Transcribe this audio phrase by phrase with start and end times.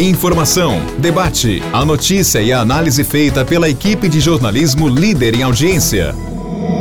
[0.00, 6.12] Informação, debate, a notícia e a análise feita pela equipe de jornalismo líder em audiência.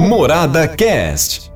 [0.07, 1.51] Morada Cast.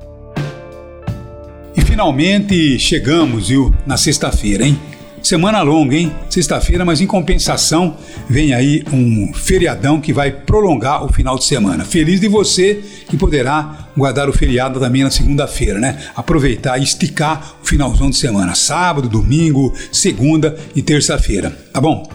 [1.76, 4.76] E finalmente chegamos, viu, na sexta-feira, hein?
[5.22, 6.12] Semana longa, hein?
[6.28, 7.96] Sexta-feira, mas em compensação
[8.28, 11.84] vem aí um feriadão que vai prolongar o final de semana.
[11.84, 15.96] Feliz de você que poderá guardar o feriado também na segunda-feira, né?
[16.16, 22.10] Aproveitar e esticar o finalzão de semana, sábado, domingo, segunda e terça-feira, tá bom?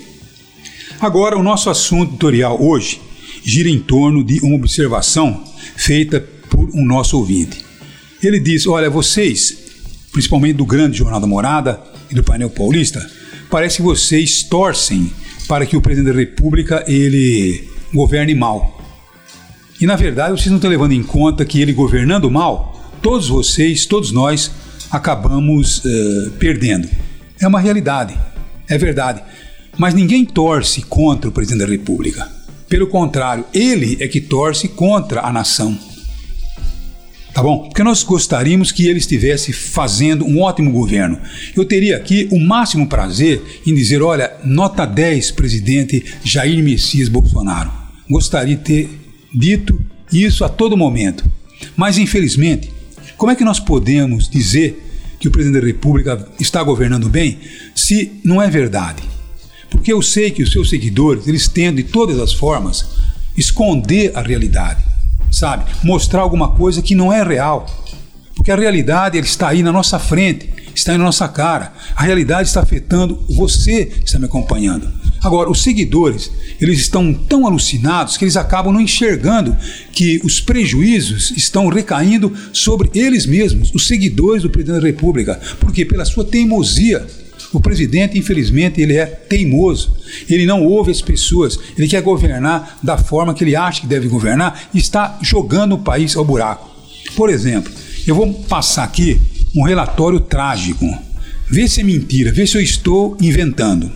[1.02, 3.02] Agora, o nosso assunto tutorial hoje
[3.42, 5.46] gira em torno de uma observação
[5.78, 6.20] feita
[6.50, 7.64] por um nosso ouvinte.
[8.22, 9.58] Ele diz: Olha, vocês,
[10.12, 13.10] principalmente do Grande Jornal da Morada e do Painel Paulista,
[13.50, 15.10] parece que vocês torcem
[15.48, 18.78] para que o presidente da República ele governe mal.
[19.80, 23.86] E na verdade, vocês não estão levando em conta que ele governando mal, todos vocês,
[23.86, 24.52] todos nós,
[24.92, 26.90] acabamos uh, perdendo.
[27.40, 28.20] É uma realidade,
[28.68, 29.24] é verdade.
[29.80, 32.30] Mas ninguém torce contra o presidente da República.
[32.68, 35.76] Pelo contrário, ele é que torce contra a nação.
[37.34, 37.70] Tá bom?
[37.70, 41.18] Porque nós gostaríamos que ele estivesse fazendo um ótimo governo.
[41.56, 47.72] Eu teria aqui o máximo prazer em dizer: olha, nota 10, presidente Jair Messias Bolsonaro.
[48.10, 48.90] Gostaria de ter
[49.34, 49.80] dito
[50.12, 51.24] isso a todo momento.
[51.78, 52.70] Mas, infelizmente,
[53.16, 54.86] como é que nós podemos dizer
[55.18, 57.38] que o presidente da República está governando bem
[57.74, 59.19] se não é verdade?
[59.70, 62.86] Porque eu sei que os seus seguidores, eles tendem de todas as formas
[63.38, 64.84] esconder a realidade,
[65.32, 65.66] sabe?
[65.84, 67.66] Mostrar alguma coisa que não é real.
[68.36, 71.74] Porque a realidade ele está aí na nossa frente, está aí na nossa cara.
[71.96, 74.90] A realidade está afetando você que está me acompanhando.
[75.22, 76.32] Agora, os seguidores,
[76.62, 79.56] eles estão tão alucinados que eles acabam não enxergando
[79.92, 85.40] que os prejuízos estão recaindo sobre eles mesmos, os seguidores do presidente da República.
[85.60, 87.06] Porque pela sua teimosia,
[87.52, 89.96] o presidente, infelizmente, ele é teimoso.
[90.30, 91.58] Ele não ouve as pessoas.
[91.78, 95.80] Ele quer governar da forma que ele acha que deve governar e está jogando o
[95.80, 96.70] país ao buraco.
[97.16, 97.72] Por exemplo,
[98.06, 99.20] eu vou passar aqui
[99.56, 100.86] um relatório trágico.
[101.50, 103.92] Vê se é mentira, vê se eu estou inventando.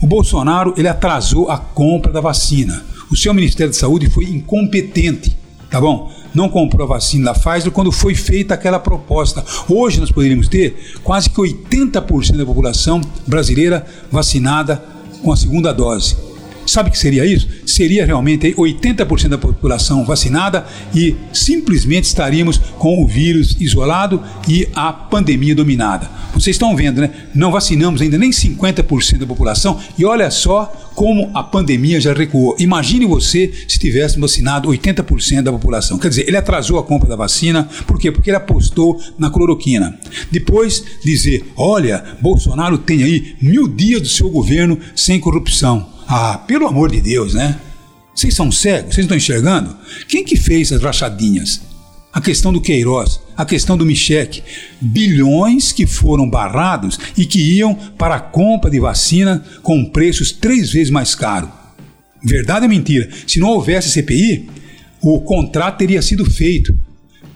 [0.00, 2.84] O Bolsonaro ele atrasou a compra da vacina.
[3.10, 5.36] O seu Ministério da Saúde foi incompetente,
[5.70, 6.12] tá bom?
[6.36, 9.42] Não comprou a vacina da Pfizer quando foi feita aquela proposta.
[9.66, 14.84] Hoje nós poderíamos ter quase que 80% da população brasileira vacinada
[15.22, 16.25] com a segunda dose.
[16.66, 17.48] Sabe o que seria isso?
[17.64, 24.92] Seria realmente 80% da população vacinada e simplesmente estaríamos com o vírus isolado e a
[24.92, 26.10] pandemia dominada.
[26.34, 27.10] Vocês estão vendo, né?
[27.34, 32.56] Não vacinamos ainda nem 50% da população e olha só como a pandemia já recuou.
[32.58, 35.98] Imagine você se tivesse vacinado 80% da população.
[35.98, 38.10] Quer dizer, ele atrasou a compra da vacina, por quê?
[38.10, 39.98] Porque ele apostou na cloroquina.
[40.30, 45.95] Depois dizer, olha, Bolsonaro tem aí mil dias do seu governo sem corrupção.
[46.08, 47.58] Ah, pelo amor de Deus, né?
[48.14, 48.94] Vocês são cegos?
[48.94, 49.76] Vocês estão enxergando?
[50.08, 51.60] Quem que fez as rachadinhas?
[52.12, 54.42] A questão do Queiroz, a questão do Michek,
[54.80, 60.72] bilhões que foram barrados e que iam para a compra de vacina com preços três
[60.72, 61.50] vezes mais caros.
[62.24, 63.08] Verdade ou mentira?
[63.26, 64.48] Se não houvesse CPI,
[65.02, 66.78] o contrato teria sido feito.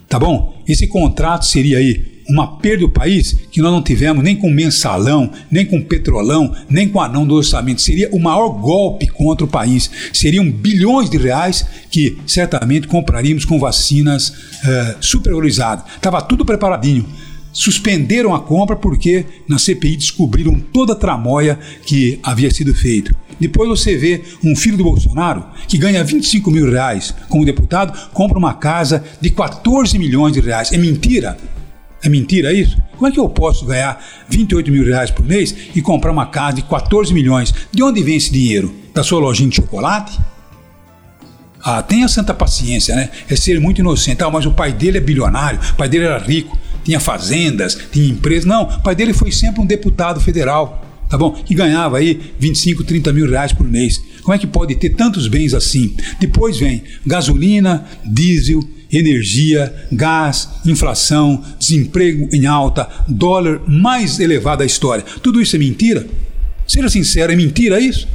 [0.09, 0.62] Tá bom?
[0.66, 5.30] Esse contrato seria aí uma perda do país que nós não tivemos nem com mensalão,
[5.50, 7.82] nem com petrolão, nem com anão do orçamento.
[7.82, 9.91] Seria o maior golpe contra o país.
[10.12, 15.84] Seriam bilhões de reais que certamente compraríamos com vacinas uh, supervalorizadas.
[15.97, 17.04] Estava tudo preparadinho.
[17.53, 23.12] Suspenderam a compra porque na CPI descobriram toda a tramóia que havia sido feita.
[23.41, 28.38] Depois você vê um filho do Bolsonaro que ganha 25 mil reais como deputado, compra
[28.38, 30.71] uma casa de 14 milhões de reais.
[30.72, 31.36] É mentira?
[32.02, 32.76] É mentira isso?
[32.97, 36.56] Como é que eu posso ganhar 28 mil reais por mês e comprar uma casa
[36.56, 37.54] de 14 milhões?
[37.70, 38.74] De onde vem esse dinheiro?
[38.94, 40.18] Da sua lojinha de chocolate?
[41.62, 43.10] Ah, tenha santa paciência, né?
[43.28, 44.22] É ser muito inocente.
[44.22, 48.08] Ah, mas o pai dele é bilionário, o pai dele era rico, tinha fazendas, tinha
[48.08, 48.47] empresas.
[48.47, 51.32] Não, o pai dele foi sempre um deputado federal, tá bom?
[51.32, 54.02] Que ganhava aí 25, 30 mil reais por mês.
[54.22, 55.94] Como é que pode ter tantos bens assim?
[56.18, 58.62] Depois vem gasolina, diesel,
[58.92, 65.04] energia, gás, inflação, desemprego em alta, dólar mais elevado da história.
[65.22, 66.07] Tudo isso é mentira?
[66.66, 68.07] Seja sincero, é mentira isso?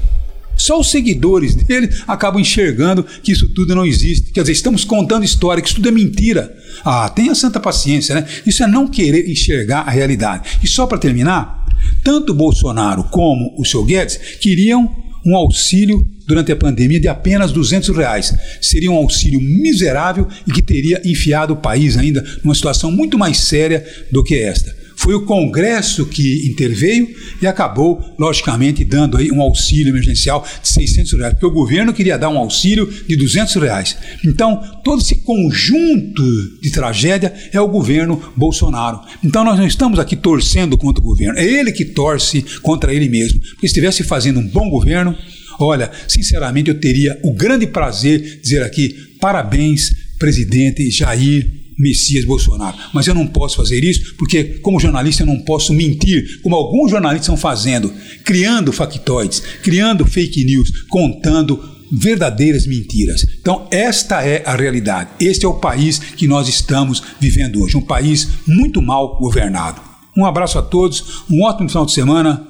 [0.57, 4.31] Só os seguidores dele acabam enxergando que isso tudo não existe.
[4.31, 6.56] Quer dizer, estamos contando história, que isso tudo é mentira.
[6.83, 8.25] Ah, tenha santa paciência, né?
[8.45, 10.60] Isso é não querer enxergar a realidade.
[10.63, 11.66] E só para terminar,
[12.04, 17.95] tanto Bolsonaro como o seu Guedes queriam um auxílio durante a pandemia de apenas 200
[17.95, 18.33] reais.
[18.62, 23.38] Seria um auxílio miserável e que teria enfiado o país ainda numa situação muito mais
[23.38, 24.75] séria do que esta.
[25.06, 27.07] Foi o Congresso que interveio
[27.40, 32.18] e acabou, logicamente, dando aí um auxílio emergencial de 600 reais, porque o governo queria
[32.18, 33.96] dar um auxílio de 200 reais.
[34.25, 36.24] Então, todo esse conjunto
[36.60, 39.00] de tragédia é o governo Bolsonaro.
[39.24, 43.07] Então, nós não estamos aqui torcendo contra o governo, é ele que torce contra ele
[43.07, 43.40] mesmo.
[43.40, 45.16] Porque se estivesse fazendo um bom governo,
[45.60, 52.77] olha, sinceramente, eu teria o grande prazer de dizer aqui parabéns, presidente Jair Messias Bolsonaro.
[52.94, 56.92] Mas eu não posso fazer isso porque, como jornalista, eu não posso mentir, como alguns
[56.92, 57.94] jornalistas estão fazendo,
[58.24, 63.25] criando factoides, criando fake news, contando verdadeiras mentiras.
[63.39, 65.12] Então, esta é a realidade.
[65.19, 69.81] Este é o país que nós estamos vivendo hoje, um país muito mal governado.
[70.18, 72.48] Um abraço a todos, um ótimo final de semana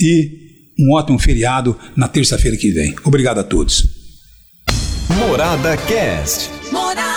[0.00, 0.44] e
[0.78, 2.94] um ótimo feriado na terça-feira que vem.
[3.04, 3.86] Obrigado a todos.
[5.28, 6.50] Morada Cast.
[6.72, 7.13] Morada.